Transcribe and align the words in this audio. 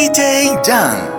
DJ 0.00 0.56
Dan. 0.64 1.09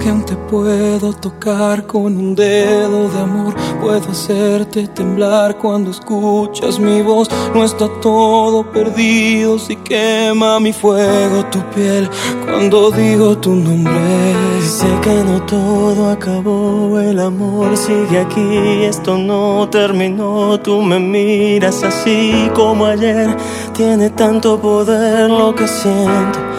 Que 0.00 0.08
aún 0.08 0.24
te 0.24 0.34
puedo 0.34 1.12
tocar 1.12 1.86
con 1.86 2.16
un 2.16 2.34
dedo 2.34 3.08
de 3.08 3.20
amor. 3.20 3.54
Puedo 3.80 4.10
hacerte 4.10 4.88
temblar 4.88 5.58
cuando 5.58 5.90
escuchas 5.90 6.78
mi 6.78 7.02
voz. 7.02 7.28
No 7.54 7.64
está 7.64 7.86
todo 8.00 8.70
perdido 8.70 9.58
si 9.58 9.76
quema 9.76 10.58
mi 10.58 10.72
fuego 10.72 11.44
tu 11.52 11.60
piel 11.74 12.08
cuando 12.44 12.90
digo 12.90 13.36
tu 13.38 13.54
nombre. 13.54 14.34
Sé 14.62 14.86
que 15.02 15.22
no 15.24 15.42
todo 15.46 16.10
acabó, 16.10 16.98
el 16.98 17.18
amor 17.20 17.76
sigue 17.76 18.20
aquí, 18.20 18.84
esto 18.84 19.18
no 19.18 19.68
terminó. 19.70 20.58
Tú 20.60 20.80
me 20.82 20.98
miras 20.98 21.82
así 21.82 22.50
como 22.54 22.86
ayer. 22.86 23.36
Tiene 23.74 24.10
tanto 24.10 24.58
poder 24.60 25.30
lo 25.30 25.54
que 25.54 25.68
siento. 25.68 26.49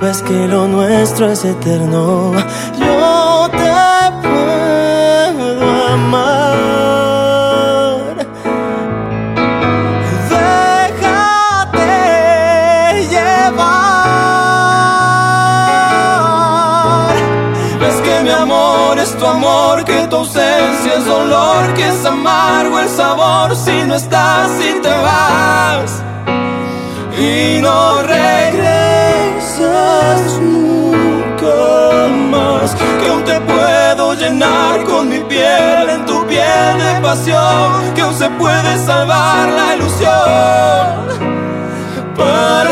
Ves 0.00 0.22
que 0.22 0.48
lo 0.48 0.66
nuestro 0.66 1.30
es 1.30 1.44
eterno. 1.44 2.32
Yo 2.78 3.50
te 3.50 4.10
puedo 4.22 5.88
amar. 5.92 7.36
Déjate 10.30 11.88
llevar. 13.10 13.90
Ves 17.78 17.96
que 18.00 18.22
mi 18.22 18.30
amor 18.30 18.98
es 18.98 19.14
tu 19.18 19.26
amor, 19.26 19.84
que 19.84 20.06
tu 20.06 20.16
ausencia 20.16 20.94
es 20.96 21.04
dolor, 21.04 21.74
que 21.74 21.88
es 21.88 22.06
amargo 22.06 22.78
el 22.78 22.88
sabor 22.88 23.54
si 23.54 23.84
no 23.86 23.96
estás 23.96 24.50
y 24.60 24.80
te 24.80 24.88
vas. 24.88 26.02
Y 27.18 27.60
no 27.60 28.00
regresas 28.00 28.69
Que 32.74 33.08
aún 33.08 33.24
te 33.24 33.40
puedo 33.40 34.14
llenar 34.14 34.84
con 34.84 35.08
mi 35.08 35.20
piel 35.20 35.90
en 35.90 36.06
tu 36.06 36.26
piel 36.26 36.78
de 36.78 37.00
pasión. 37.00 37.94
Que 37.94 38.02
aún 38.02 38.14
se 38.14 38.28
puede 38.30 38.78
salvar 38.84 39.48
la 39.48 39.76
ilusión 39.76 40.10
para 42.16 42.69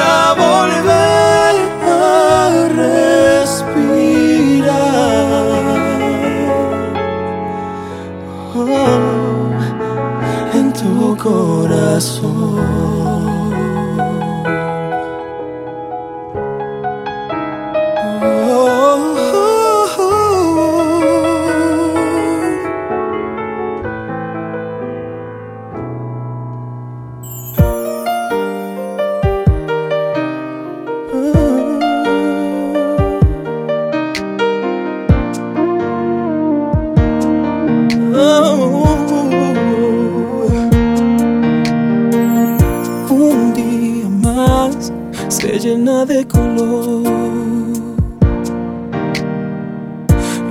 se 45.28 45.58
llena 45.58 46.04
de 46.04 46.26
color 46.26 47.02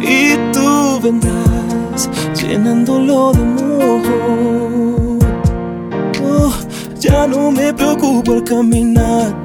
y 0.02 0.36
tú 0.54 1.00
vendrás 1.02 2.10
llenándolo 2.40 3.32
de 3.34 3.40
amor. 3.42 4.02
Oh, 6.24 6.54
ya 7.00 7.28
no 7.28 7.52
me 7.52 7.74
preocupo 7.74 8.34
al 8.34 8.44
caminar 8.44 9.36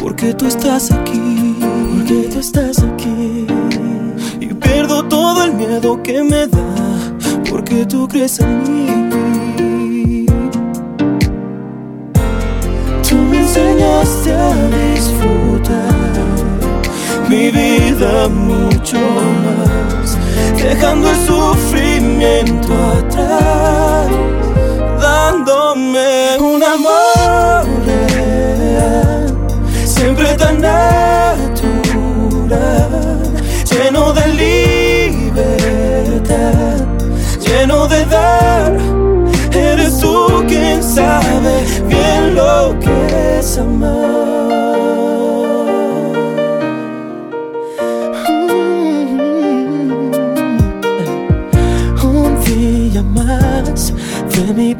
porque 0.00 0.34
tú 0.34 0.46
estás 0.46 0.90
aquí, 0.90 1.56
porque 1.96 2.28
tú 2.32 2.38
estás 2.38 2.78
aquí 2.80 3.46
y 4.40 4.46
pierdo 4.54 5.04
todo 5.04 5.44
el 5.44 5.54
miedo 5.54 6.02
que 6.02 6.22
me 6.22 6.46
da 6.46 6.64
porque 7.48 7.86
tú 7.86 8.06
crees 8.08 8.40
en 8.40 8.62
mí. 8.62 9.23
Enseñaste 13.56 14.32
a 14.32 14.52
disfrutar 14.92 16.24
mi 17.28 17.50
vida 17.52 18.28
mucho 18.28 18.98
más, 19.44 20.18
dejando 20.60 21.08
el 21.10 21.16
sufrimiento 21.24 22.74
atrás, 22.98 24.08
dándome 25.00 26.36
un 26.40 26.64
amor 26.64 27.03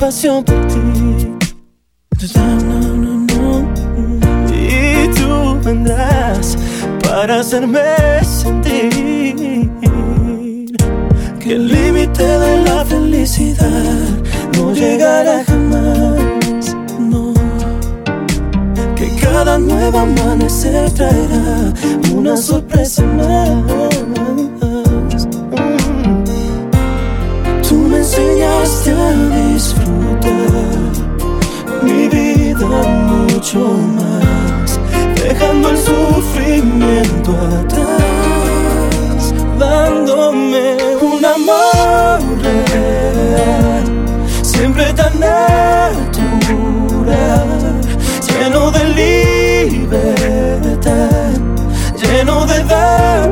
pasión 0.04 0.44
por 0.44 0.66
ti. 0.66 0.78
Y 4.52 5.08
tú 5.16 5.58
vendrás 5.64 6.58
para 7.02 7.40
hacerme 7.40 7.80
sentir 8.22 9.70
que 11.40 11.52
el 11.54 11.68
límite 11.68 12.22
de 12.22 12.64
la 12.64 12.84
felicidad 12.84 13.94
no 14.58 14.74
llegará 14.74 15.42
jamás. 15.44 16.76
No, 16.98 17.32
que 18.96 19.08
cada 19.22 19.58
nuevo 19.58 19.98
amanecer 20.00 20.90
traerá 20.90 21.72
una 22.12 22.36
sorpresa 22.36 23.02
más. 23.04 23.96
Mm. 24.18 24.54
Tú 27.66 27.74
me 27.88 27.96
enseñaste 27.98 28.90
a 28.90 29.12
disfrutar 29.52 29.83
mi 32.14 32.34
vida 32.34 32.66
mucho 32.66 33.58
más, 33.96 34.78
dejando 35.22 35.70
el 35.70 35.78
sufrimiento 35.78 37.32
atrás, 37.60 39.34
dándome 39.58 40.76
un 41.00 41.24
amor 41.24 42.20
real, 42.42 43.84
siempre 44.42 44.92
tan 44.92 45.18
natural, 45.18 45.50
lleno 48.28 48.70
de 48.70 48.84
libertad, 49.82 50.50
lleno 52.00 52.46
de 52.46 52.64
dar. 52.64 53.30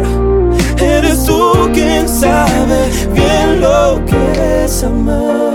Eres 0.78 1.24
tú 1.24 1.70
quien 1.72 2.08
sabe 2.08 2.90
bien 3.14 3.60
lo 3.60 4.04
que 4.04 4.64
es 4.64 4.82
amar. 4.82 5.51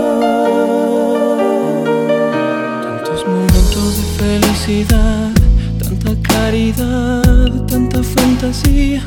Tanta 6.66 8.02
fantasía, 8.02 9.00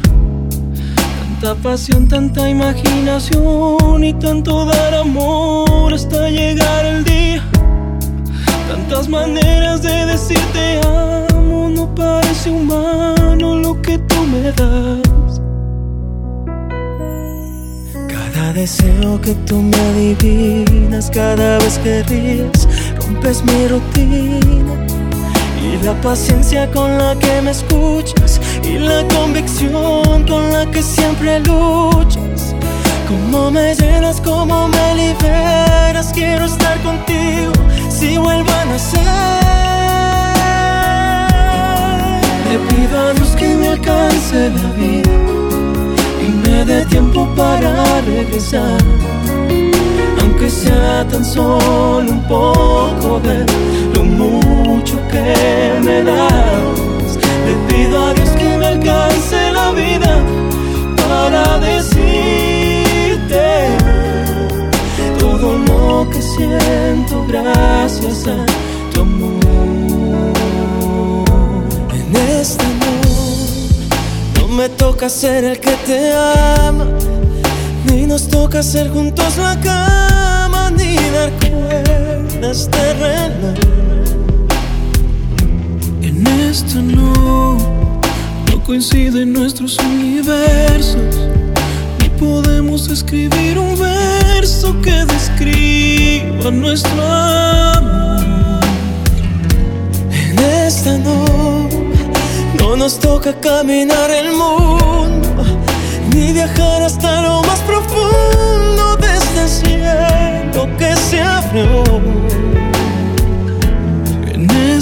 tanta 1.20 1.54
pasión, 1.56 2.08
tanta 2.08 2.50
imaginación 2.50 4.04
y 4.04 4.14
tanto 4.14 4.66
dar 4.66 4.94
amor 4.96 5.94
hasta 5.94 6.30
llegar 6.30 6.86
el 6.86 7.04
día. 7.04 7.44
Tantas 8.70 9.10
maneras 9.10 9.82
de 9.82 10.06
decirte 10.06 10.80
amo, 10.86 11.70
no 11.70 11.94
parece 11.94 12.52
humano 12.52 13.58
lo 13.58 13.82
que 13.82 13.98
tú 13.98 14.16
me 14.28 14.52
das. 14.54 15.42
Cada 18.08 18.54
deseo 18.54 19.20
que 19.20 19.34
tú 19.46 19.62
me 19.62 19.78
adivinas, 19.78 21.12
cada 21.12 21.58
vez 21.58 21.78
que 21.80 22.02
ríes, 22.04 22.68
rompes 22.98 23.44
mi 23.44 23.68
rutina 23.68 25.01
y 25.62 25.84
la 25.84 25.94
paciencia 26.02 26.70
con 26.72 26.98
la 26.98 27.16
que 27.18 27.42
me 27.42 27.52
escuchas 27.52 28.42
y 28.64 28.78
la 28.78 29.08
convicción 29.08 30.26
con 30.28 30.52
la 30.52 30.66
que 30.72 30.82
siempre 30.82 31.40
luchas. 31.42 32.56
Cómo 33.08 33.52
me 33.52 33.76
llenas, 33.76 34.20
cómo 34.22 34.68
me 34.68 34.96
liberas, 34.96 36.12
quiero 36.14 36.46
estar 36.46 36.82
contigo 36.82 37.52
si 37.90 38.18
vuelvo 38.18 38.52
a 38.52 38.66
nacer. 38.66 39.02
Le 42.50 42.58
pido 42.70 43.00
a 43.00 43.14
Dios 43.14 43.30
que 43.36 43.48
me 43.56 43.68
alcance 43.70 44.50
la 44.50 44.72
vida 44.72 45.12
y 46.26 46.32
me 46.48 46.66
dé 46.66 46.86
tiempo 46.86 47.28
para 47.36 48.02
regresar 48.02 48.78
aunque 50.42 50.50
sea 50.50 51.06
tan 51.08 51.24
solo 51.24 52.12
un 52.12 52.24
poco 52.24 53.20
de 53.20 53.46
lo 53.94 54.04
mucho 54.04 54.98
que 55.10 55.80
me 55.84 56.04
das. 56.04 57.18
Le 57.46 57.54
pido 57.68 58.08
a 58.08 58.14
Dios 58.14 58.30
que 58.30 58.58
me 58.58 58.66
alcance 58.66 59.52
la 59.52 59.72
vida 59.72 60.20
para 60.98 61.60
decirte 61.60 63.44
todo 65.20 65.58
lo 65.60 66.10
que 66.10 66.22
siento 66.22 67.24
gracias 67.28 68.28
a 68.28 68.46
tu 68.94 69.02
amor. 69.02 70.34
En 71.94 72.16
esta 72.40 72.64
noche 72.64 73.78
no 74.40 74.48
me 74.48 74.70
toca 74.70 75.08
ser 75.08 75.44
el 75.44 75.60
que 75.60 75.76
te 75.86 76.14
ama. 76.14 76.88
Ni 77.86 78.08
nos 78.08 78.28
toca 78.28 78.60
hacer 78.60 78.90
juntos 78.90 79.38
la 79.38 79.56
dar 79.56 80.01
terrenas. 82.42 83.60
En 86.02 86.28
esto 86.50 86.82
no, 86.82 87.58
no 88.50 88.64
coinciden 88.66 89.32
nuestros 89.32 89.78
universos. 89.78 91.16
Ni 92.00 92.10
podemos 92.20 92.90
escribir 92.90 93.60
un 93.60 93.78
verso 93.78 94.76
que 94.82 95.06
describa 95.06 96.50
nuestro 96.52 97.02
amor. 97.04 98.64
En 100.10 100.40
esta 100.40 100.98
no, 100.98 101.70
no 102.60 102.76
nos 102.76 103.00
toca 103.00 103.40
caminar 103.40 104.10
el 104.10 104.32
mundo, 104.32 105.44
ni 106.14 106.34
viajar 106.34 106.82
hasta 106.82 107.22
lo 107.22 107.44
más 107.44 107.60
profundo 107.60 108.98
de 108.98 109.16
este 109.16 109.48
cielo 109.48 110.68
que 110.78 110.96
se 110.96 111.22
abrió. 111.22 112.31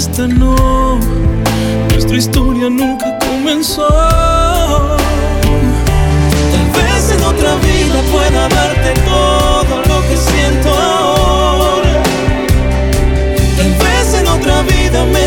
En 0.00 0.06
esta 0.06 0.26
no, 0.26 0.98
nuestra 1.90 2.16
historia 2.16 2.70
nunca 2.70 3.18
comenzó. 3.18 3.86
Tal 6.52 6.66
vez 6.72 7.10
en 7.12 7.22
otra 7.22 7.54
vida 7.56 8.00
pueda 8.10 8.48
darte 8.48 8.94
todo 9.04 9.76
lo 9.88 10.00
que 10.08 10.16
siento 10.16 10.70
ahora. 10.70 12.02
Tal 13.58 13.72
vez 13.74 14.14
en 14.14 14.26
otra 14.26 14.62
vida 14.62 15.04
me 15.04 15.19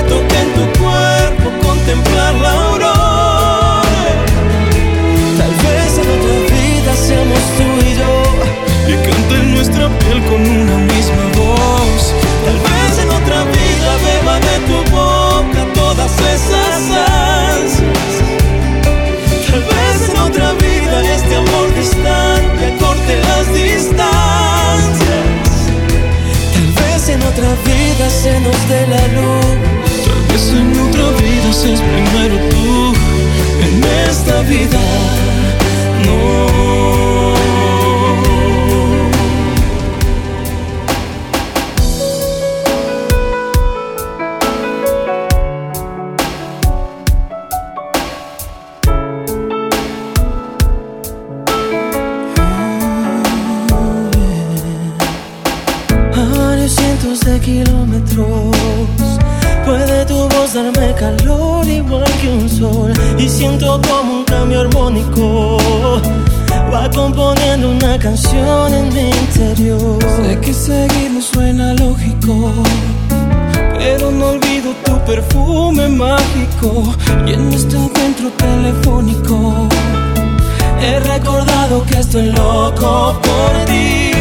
Y 63.24 63.30
siento 63.30 63.80
como 63.88 64.18
un 64.18 64.24
cambio 64.25 64.60
armónico 64.60 65.58
Va 66.74 66.90
componiendo 66.92 67.70
una 67.70 67.98
canción 67.98 68.74
en 68.74 68.94
mi 68.94 69.12
interior 69.12 69.98
Sé 70.18 70.38
que 70.42 70.54
seguirlo 70.54 71.22
suena 71.22 71.74
lógico. 71.75 72.52
Pero 73.80 74.12
no 74.12 74.31
olvido 74.31 74.74
tu 74.84 75.00
perfume 75.06 75.88
mágico 75.88 76.94
Y 77.25 77.31
en 77.31 77.54
este 77.54 77.78
encuentro 77.78 78.30
telefónico, 78.31 79.70
He 80.81 81.00
recordado 81.00 81.86
que 81.86 82.00
estoy 82.00 82.30
loco 82.30 83.18
por 83.22 83.66
ti 83.68 84.12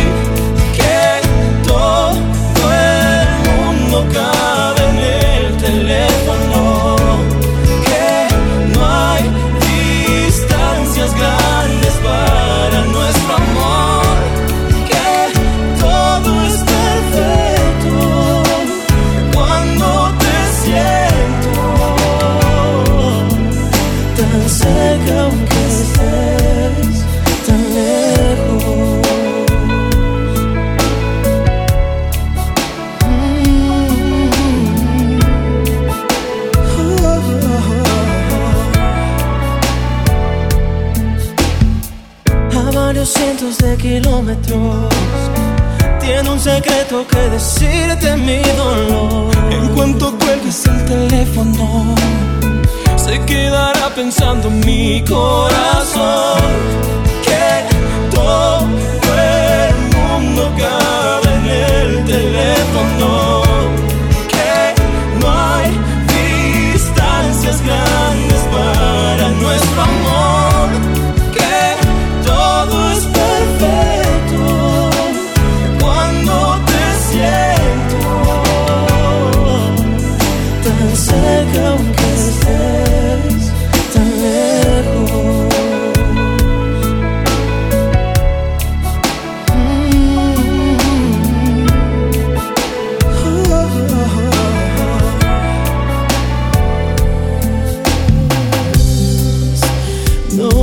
quedará 53.33 53.89
pensando 53.89 54.51
mi 54.51 55.03
corazón 55.09 56.92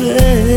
no 0.00 0.49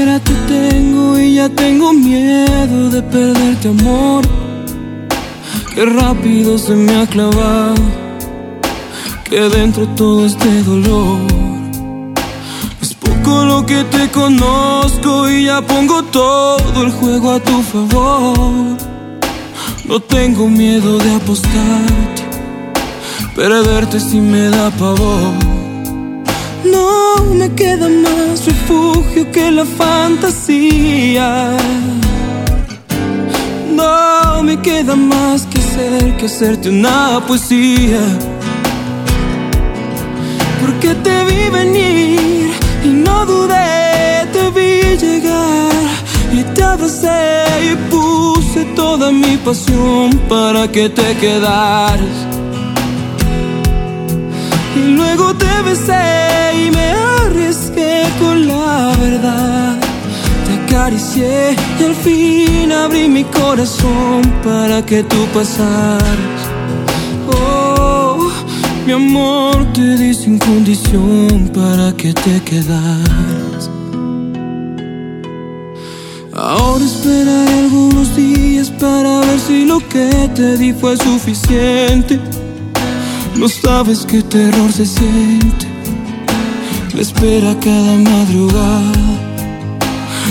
siquiera 0.00 0.18
te 0.20 0.34
tengo 0.48 1.18
y 1.18 1.34
ya 1.34 1.48
tengo 1.50 1.92
miedo 1.92 2.88
de 2.88 3.02
perderte 3.02 3.68
amor. 3.68 4.24
Qué 5.74 5.84
rápido 5.84 6.56
se 6.56 6.74
me 6.74 6.96
ha 6.96 7.06
clavado, 7.06 7.74
que 9.28 9.40
dentro 9.40 9.86
todo 9.88 10.24
este 10.24 10.62
dolor. 10.62 11.20
Es 12.80 12.94
poco 12.94 13.44
lo 13.44 13.66
que 13.66 13.84
te 13.84 14.08
conozco 14.10 15.28
y 15.28 15.44
ya 15.44 15.60
pongo 15.60 16.02
todo 16.04 16.82
el 16.82 16.90
juego 16.92 17.32
a 17.32 17.40
tu 17.40 17.62
favor. 17.62 18.78
No 19.86 20.00
tengo 20.00 20.48
miedo 20.48 20.98
de 20.98 21.14
apostarte, 21.16 22.22
perderte 23.36 24.00
si 24.00 24.18
me 24.18 24.48
da 24.48 24.70
pavor. 24.70 25.49
No 26.64 27.16
me 27.34 27.48
queda 27.54 27.88
más 27.88 28.44
refugio 28.44 29.30
que 29.32 29.50
la 29.50 29.64
fantasía. 29.64 31.56
No 33.72 34.42
me 34.42 34.60
queda 34.60 34.94
más 34.96 35.46
que 35.46 35.58
hacer 35.58 36.16
que 36.16 36.26
hacerte 36.26 36.68
una 36.68 37.20
poesía. 37.26 38.00
Porque 40.60 40.94
te 40.94 41.24
vi 41.24 41.48
venir 41.50 42.50
y 42.84 42.88
no 42.88 43.24
dudé, 43.24 44.26
te 44.32 44.50
vi 44.50 44.96
llegar 44.98 45.72
y 46.32 46.42
te 46.54 46.62
abracé 46.62 47.72
y 47.72 47.76
puse 47.90 48.64
toda 48.76 49.10
mi 49.10 49.36
pasión 49.38 50.10
para 50.28 50.68
que 50.68 50.88
te 50.88 51.16
quedaras. 51.16 52.29
Luego 54.88 55.34
te 55.34 55.62
besé 55.62 56.66
y 56.66 56.70
me 56.70 56.92
arriesgué 57.24 58.04
con 58.18 58.46
la 58.46 58.92
verdad. 59.00 59.78
Te 60.46 60.52
acaricié 60.64 61.56
y 61.78 61.84
al 61.84 61.94
fin 61.94 62.72
abrí 62.72 63.08
mi 63.08 63.24
corazón 63.24 64.22
para 64.42 64.84
que 64.84 65.02
tú 65.02 65.26
pasaras. 65.34 66.40
Oh, 67.32 68.30
mi 68.86 68.92
amor 68.92 69.72
te 69.72 69.96
di 69.96 70.14
sin 70.14 70.38
condición 70.38 71.50
para 71.54 71.92
que 71.96 72.12
te 72.12 72.40
quedaras. 72.42 73.70
Ahora 76.32 76.84
esperaré 76.84 77.58
algunos 77.64 78.16
días 78.16 78.70
para 78.70 79.20
ver 79.20 79.38
si 79.38 79.66
lo 79.66 79.78
que 79.88 80.30
te 80.34 80.56
di 80.56 80.72
fue 80.72 80.96
suficiente. 80.96 82.18
No 83.36 83.48
sabes 83.48 84.04
qué 84.06 84.22
terror 84.22 84.72
se 84.72 84.86
siente. 84.86 85.66
La 86.94 87.02
espera 87.02 87.54
cada 87.60 87.96
madrugada. 87.96 89.30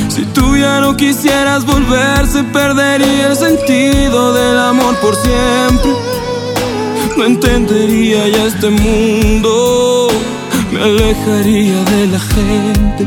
Si 0.10 0.24
tú 0.34 0.58
ya 0.58 0.82
no 0.82 0.96
quisieras 0.98 1.66
volver, 1.66 2.28
se 2.28 2.44
perdería 2.44 3.28
el 3.28 3.36
sentido 3.36 4.34
del 4.34 4.60
amor 4.60 4.96
por 4.98 5.16
siempre. 5.16 5.92
No 7.18 7.26
entendería 7.26 8.28
ya 8.28 8.46
este 8.46 8.70
mundo, 8.70 10.10
me 10.72 10.82
alejaría 10.82 11.84
de 11.84 12.08
la 12.08 12.20
gente. 12.20 13.04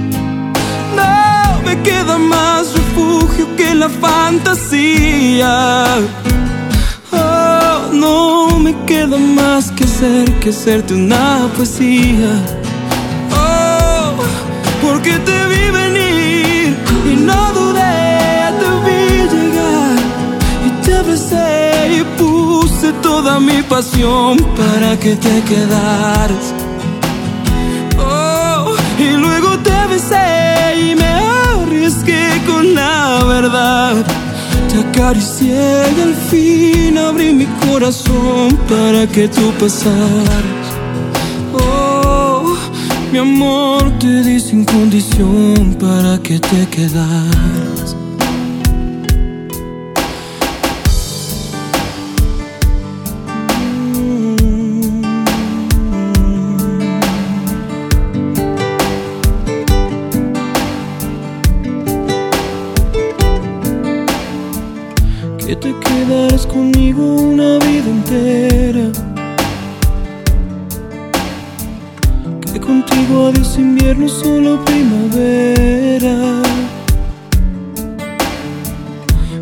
No 0.97 1.63
me 1.65 1.81
queda 1.83 2.19
más 2.19 2.73
refugio 2.75 3.57
que 3.57 3.75
la 3.75 3.89
fantasía. 3.89 5.85
Oh, 7.13 7.93
no 7.93 8.42
me 8.63 8.75
queda 8.87 9.19
más 9.19 9.73
que 9.73 9.85
hacer 9.85 10.31
que 10.41 10.51
hacerte 10.51 10.95
una 10.95 11.49
poesía. 11.57 12.33
Oh, 13.35 14.15
porque 14.81 15.13
te 15.29 15.39
vi 15.51 15.65
venir 15.71 16.77
y 17.13 17.17
no 17.17 17.53
dudé, 17.53 18.53
te 18.61 18.69
vi 18.85 19.03
llegar 19.35 19.99
y 20.67 20.71
te 20.85 20.95
abracé 20.95 21.99
y 21.99 22.05
puse 22.19 22.93
toda 23.03 23.41
mi 23.41 23.63
pasión 23.63 24.37
para 24.57 24.97
que 24.99 25.17
te 25.17 25.43
quedaras. 25.43 26.55
Acaricié 35.03 35.83
y 35.97 36.01
al 36.01 36.15
fin 36.15 36.97
abrí 36.97 37.33
mi 37.33 37.47
corazón 37.67 38.57
para 38.69 39.07
que 39.07 39.27
tú 39.27 39.53
pasaras. 39.59 40.67
Oh, 41.53 42.57
mi 43.11 43.19
amor 43.19 43.99
te 43.99 44.23
di 44.23 44.39
sin 44.39 44.65
condición 44.65 45.77
para 45.81 46.19
que 46.23 46.39
te 46.39 46.67
quedaras. 46.69 47.62
Que 65.53 65.57
te 65.57 65.75
quedarás 65.81 66.47
conmigo 66.47 67.03
una 67.17 67.59
vida 67.59 67.91
entera. 67.91 68.91
Que 72.51 72.59
contigo 72.59 73.27
adiós 73.27 73.59
invierno, 73.59 74.09
solo 74.09 74.65
primavera. 74.65 76.41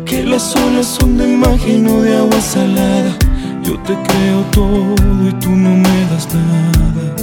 Que 0.05 0.25
las 0.25 0.53
olas 0.53 0.87
son 0.87 1.17
de 1.17 1.27
magia 1.27 1.75
y 1.75 1.79
no 1.79 2.01
de 2.01 2.17
agua 2.17 2.41
salada. 2.41 3.15
Yo 3.63 3.79
te 3.79 3.93
creo 3.93 4.41
todo 4.51 4.95
y 5.29 5.31
tú 5.39 5.51
no 5.51 5.77
me 5.77 6.05
das 6.11 6.27
nada. 6.35 7.15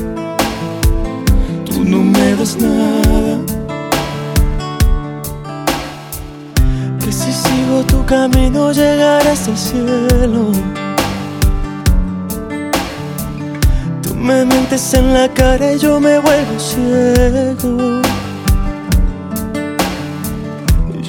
Tú 1.67 1.85
no 1.85 2.03
me 2.03 2.37
das 2.37 2.57
nada. 2.57 3.48
Sigo 7.69 7.83
tu 7.85 8.05
camino 8.07 8.73
llegaré 8.73 9.31
hasta 9.31 9.51
el 9.51 9.59
cielo. 9.59 10.53
Tú 14.03 14.15
me 14.15 14.45
mientes 14.45 14.95
en 14.95 15.13
la 15.13 15.29
cara 15.29 15.73
y 15.73 15.79
yo 15.79 16.01
me 16.01 16.19
vuelvo 16.19 16.59
ciego. 16.59 18.03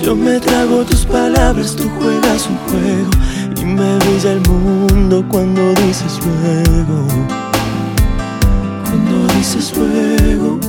Yo 0.02 0.16
me 0.16 0.40
trago 0.40 0.84
tus 0.84 1.06
palabras, 1.06 1.76
tú 1.76 1.90
juegas 2.00 2.48
un 2.48 2.58
juego 2.68 3.12
y 3.62 3.66
me 3.66 3.98
brilla 3.98 4.32
el 4.32 4.42
mundo 4.42 5.24
cuando 5.30 5.74
dices 5.86 6.20
luego. 6.26 7.08
Cuando 8.84 9.34
dices 9.36 9.74
luego. 9.78 10.60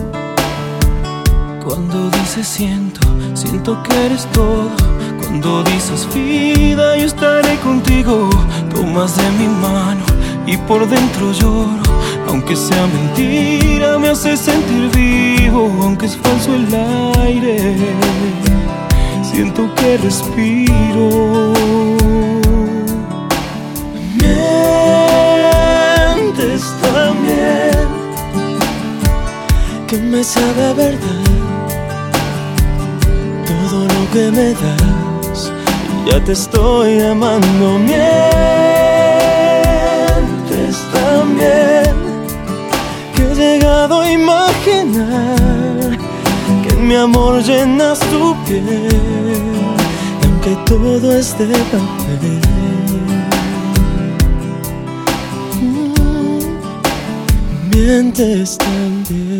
Cuando 1.64 2.10
dices 2.10 2.46
siento, 2.46 3.00
siento 3.34 3.82
que 3.82 4.06
eres 4.06 4.26
todo. 4.32 4.99
Cuando 5.30 5.62
dices 5.62 6.08
vida, 6.12 6.96
yo 6.96 7.06
estaré 7.06 7.56
contigo. 7.60 8.28
Tomas 8.74 9.16
de 9.16 9.30
mi 9.38 9.46
mano 9.46 10.04
y 10.44 10.56
por 10.56 10.88
dentro 10.88 11.30
lloro. 11.32 11.80
Aunque 12.26 12.56
sea 12.56 12.84
mentira, 12.88 13.96
me 13.96 14.08
hace 14.08 14.36
sentir 14.36 14.90
vivo. 14.90 15.72
Aunque 15.82 16.06
es 16.06 16.16
falso 16.16 16.52
el 16.52 16.66
aire 17.22 17.76
siento 19.22 19.72
que 19.76 19.96
respiro. 19.98 21.52
Mientes 26.10 26.62
también, 26.82 27.88
que 29.86 29.96
me 29.98 30.24
sabe 30.24 30.74
verdad 30.74 31.30
todo 33.46 33.84
lo 33.84 34.10
que 34.12 34.30
me 34.30 34.52
das. 34.52 34.99
Ya 36.06 36.24
te 36.24 36.32
estoy 36.32 37.00
amando. 37.00 37.78
Mientes 37.78 37.96
también, 40.92 41.94
que 43.14 43.22
he 43.22 43.34
llegado 43.34 44.00
a 44.00 44.10
imaginar 44.10 45.40
mi 46.90 46.96
amor 46.96 47.40
llenas 47.42 48.00
tu 48.10 48.34
piel, 48.46 48.88
aunque 50.24 50.56
todo 50.66 51.16
es 51.16 51.38
de 51.38 51.46
papel. 51.46 52.40
Mm, 55.62 56.42
mientes 57.70 58.58
también. 58.58 59.39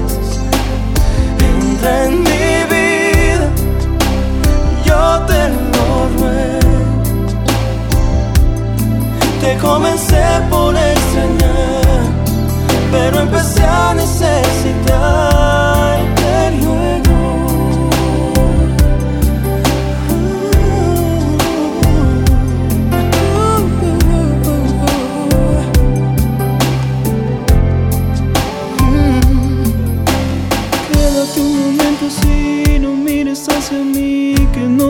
en 1.83 2.19
mi 2.19 2.63
vida, 2.69 3.49
yo 4.85 5.21
te 5.25 5.49
lo 5.49 6.07
ruego. 6.17 6.77
Te 9.41 9.57
comencé 9.57 10.23
por 10.49 10.75
extrañar, 10.75 10.90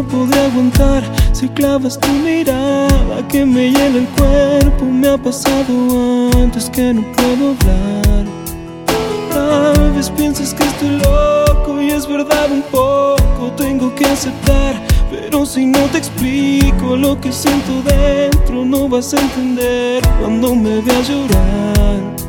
no 0.02 0.08
podré 0.08 0.40
aguantar. 0.40 1.04
Si 1.34 1.48
clavas 1.50 2.00
tu 2.00 2.10
mirada 2.10 3.28
que 3.28 3.46
me 3.46 3.72
llena 3.72 4.00
el 4.00 4.08
cuerpo. 4.18 4.86
Me 4.86 5.10
ha 5.10 5.18
pasado 5.18 6.30
antes 6.38 6.70
que 6.70 6.94
no 6.94 7.04
puedo 7.14 7.52
hablar. 7.52 8.26
Tal 9.30 9.92
vez 9.94 10.10
piensas 10.10 10.54
que 10.54 10.64
estoy 10.64 11.00
loco 11.00 11.82
y 11.82 11.92
es 11.92 12.06
verdad 12.06 12.52
un 12.52 12.64
poco 12.64 13.54
Tengo 13.56 13.96
que 13.96 14.06
aceptar, 14.06 14.76
pero 15.10 15.46
si 15.46 15.66
no 15.66 15.80
te 15.86 16.00
explico 16.00 16.98
lo 16.98 17.18
que 17.22 17.32
siento 17.32 17.82
dentro 17.82 18.66
No 18.66 18.90
vas 18.90 19.14
a 19.14 19.22
entender 19.22 20.04
cuando 20.20 20.56
me 20.56 20.82
veas 20.82 21.10
llorar. 21.10 22.22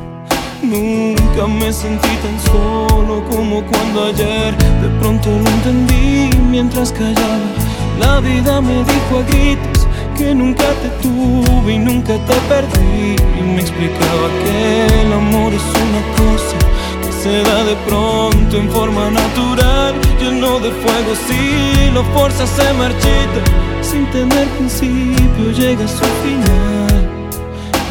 Nunca 0.63 1.47
me 1.49 1.73
sentí 1.73 2.09
tan 2.23 2.39
solo 2.41 3.25
como 3.29 3.65
cuando 3.67 4.05
ayer. 4.05 4.57
De 4.81 4.89
pronto 5.01 5.29
lo 5.31 5.49
entendí 5.49 6.31
mientras 6.51 6.93
callaba. 6.93 7.62
La 8.03 8.21
vida 8.21 8.61
me 8.61 8.79
dijo 8.85 9.19
a 9.19 9.23
gritos 9.29 9.87
que 10.17 10.35
nunca 10.35 10.65
te 10.83 10.89
tuve 11.03 11.75
y 11.75 11.79
nunca 11.79 12.15
te 12.29 12.35
perdí. 12.49 13.17
Y 13.39 13.43
me 13.55 13.61
explicaba 13.61 14.27
que 14.43 15.03
el 15.03 15.13
amor 15.13 15.53
es 15.55 15.67
una 15.87 16.03
cosa 16.21 16.57
que 17.03 17.13
se 17.13 17.43
da 17.43 17.65
de 17.65 17.77
pronto 17.87 18.57
en 18.57 18.69
forma 18.71 19.11
natural, 19.11 19.95
lleno 20.21 20.59
de 20.59 20.71
fuego. 20.83 21.13
Si 21.27 21.91
lo 21.93 22.03
fuerza 22.15 22.47
se 22.47 22.73
marchita, 22.75 23.41
sin 23.81 24.07
tener 24.11 24.47
principio 24.59 25.53
llega 25.53 25.85
a 25.85 25.89
su 25.89 26.05
final. 26.25 27.09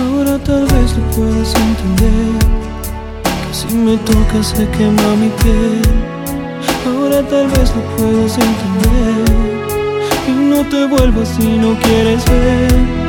Ahora 0.03 0.37
tal 0.43 0.65
vez 0.65 0.97
lo 0.97 1.03
puedas 1.15 1.53
entender 1.55 2.61
si 3.51 3.73
me 3.75 3.97
tocas 3.97 4.47
se 4.47 4.67
quema 4.69 5.15
mi 5.21 5.29
piel. 5.41 5.81
Ahora 6.87 7.21
tal 7.21 7.47
vez 7.47 7.73
lo 7.75 7.81
puedes 7.97 8.37
entender. 8.37 9.60
No 10.61 10.69
te 10.69 10.85
vuelvas 10.85 11.27
si 11.27 11.57
no 11.57 11.75
quieres 11.79 12.23
ver 12.29 13.00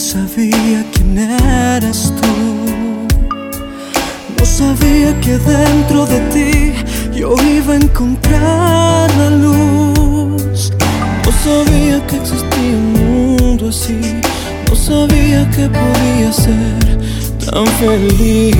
sabía 0.00 0.84
quién 0.92 1.18
eras 1.18 2.12
tú. 2.20 2.32
No 4.38 4.44
sabía 4.44 5.18
que 5.20 5.36
dentro 5.38 6.06
de 6.06 6.20
ti 6.32 6.72
yo 7.18 7.34
iba 7.56 7.74
a 7.74 7.76
encontrar 7.76 9.10
la 9.16 9.30
luz. 9.30 10.72
No 11.24 11.32
sabía 11.44 12.04
que 12.06 12.16
existía 12.16 12.76
un 12.76 13.36
mundo 13.36 13.68
así. 13.68 14.00
No 14.68 14.74
sabía 14.74 15.48
que 15.50 15.68
podía 15.68 16.32
ser 16.32 16.98
tan 17.44 17.66
feliz. 17.78 18.56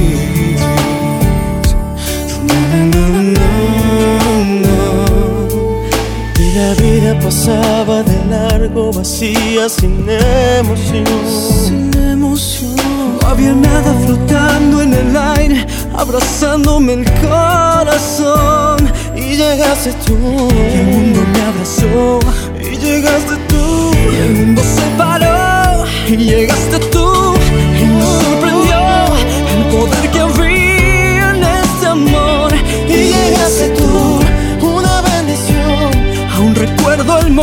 Y 6.51 6.53
la 6.55 6.75
vida 6.75 7.17
pasaba 7.21 8.03
de 8.03 8.25
largo, 8.29 8.93
vacía, 8.93 9.69
sin 9.69 10.05
emoción. 10.09 11.07
Sin 11.65 11.95
emoción. 11.95 12.75
No 13.23 13.29
había 13.29 13.53
nada 13.53 13.95
flotando 14.05 14.83
en 14.83 14.95
el 14.95 15.17
aire, 15.17 15.65
abrazándome 15.97 16.95
el 16.95 17.05
corazón. 17.21 18.79
Y 19.15 19.37
llegaste 19.37 19.93
tú. 20.05 20.17
Y 20.51 20.79
el 20.79 20.87
mundo 20.87 21.21
me 21.33 21.41
abrazó. 21.41 22.19
Y 22.61 22.77
llegaste 22.79 23.37
tú. 23.49 23.93
Y 24.13 24.17
el 24.17 24.33
mundo 24.35 24.63
se 24.63 24.83
paró. 24.99 25.40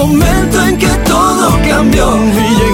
Momento 0.08 0.64
en 0.64 0.78
que 0.78 0.88
todo 1.06 1.60
cambió. 1.68 2.18
Y 2.18 2.67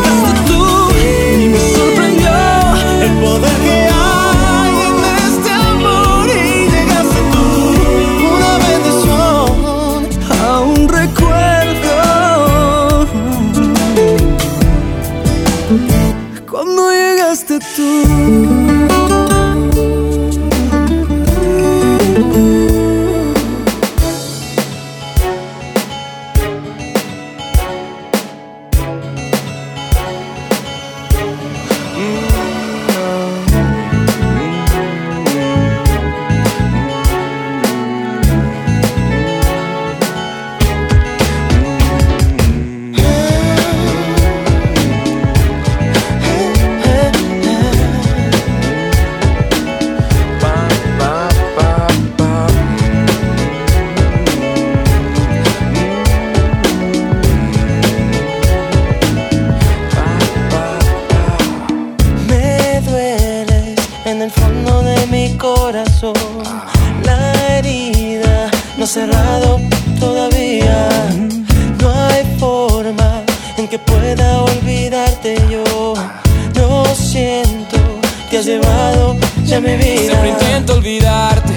te 78.34 78.40
has 78.40 78.46
llevado 78.48 79.16
ya 79.46 79.60
mi 79.62 79.76
vida. 79.76 80.06
Siempre 80.08 80.30
intento 80.30 80.74
olvidarte 80.74 81.54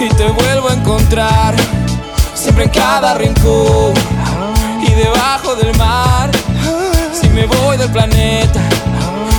y 0.00 0.08
te 0.14 0.26
vuelvo 0.26 0.68
a 0.68 0.72
encontrar. 0.72 1.54
Siempre 2.34 2.64
en 2.64 2.70
cada 2.70 3.14
rincón 3.14 3.94
y 4.82 4.90
debajo 4.90 5.54
del 5.54 5.72
mar. 5.76 6.32
Si 7.12 7.28
me 7.28 7.46
voy 7.46 7.76
del 7.76 7.92
planeta, 7.92 8.60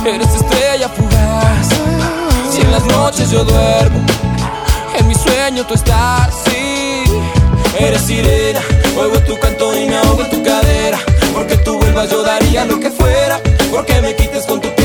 eres 0.06 0.34
estrella 0.34 0.88
fugaz. 0.88 1.68
Si 2.50 2.62
en 2.62 2.72
las 2.72 2.84
noches 2.86 3.30
yo 3.30 3.44
duermo, 3.44 4.00
en 4.98 5.08
mi 5.08 5.14
sueño 5.14 5.66
tú 5.66 5.74
estás. 5.74 6.30
Sí, 6.46 7.04
eres 7.78 8.00
sirena, 8.00 8.60
oigo 8.98 9.18
tu 9.24 9.38
canto 9.38 9.76
y 9.76 9.84
me 9.84 9.96
ahogo 9.98 10.24
tu 10.30 10.42
cadera. 10.42 10.98
Porque 11.34 11.58
tú 11.58 11.78
vuelvas 11.78 12.08
yo 12.08 12.22
daría 12.22 12.64
lo 12.64 12.80
que 12.80 12.90
fuera. 12.90 13.42
Porque 13.70 14.00
me 14.00 14.16
quites 14.16 14.46
con 14.46 14.58
tu 14.58 14.75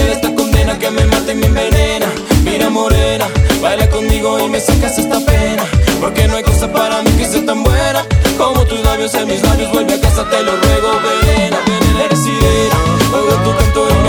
me 0.92 1.06
mata 1.06 1.32
y 1.32 1.36
me 1.36 1.48
envenena. 1.48 2.08
Mira 2.44 2.70
morena, 2.70 3.28
baila 3.62 3.90
conmigo 3.90 4.40
y 4.40 4.50
me 4.50 4.60
sacas 4.60 4.98
esta 4.98 5.20
pena. 5.20 5.64
Porque 6.00 6.28
no 6.28 6.36
hay 6.36 6.44
cosa 6.44 6.72
para 6.72 7.02
mí 7.02 7.12
que 7.12 7.26
sea 7.26 7.46
tan 7.46 7.64
buena 7.64 8.06
como 8.38 8.66
tus 8.66 8.82
labios 8.84 9.14
en 9.16 9.28
mis 9.28 9.42
labios. 9.44 9.72
Vuelve 9.72 9.94
a 9.94 10.02
casa, 10.02 10.28
te 10.30 10.42
lo 10.44 10.52
ruego, 10.56 10.90
venena. 11.02 11.58
Eres 12.04 12.20
sirena, 12.20 12.78
oigo 13.14 13.36
tu 13.44 13.58
canto 13.58 14.01